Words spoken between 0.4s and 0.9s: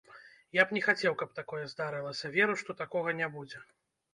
Я б не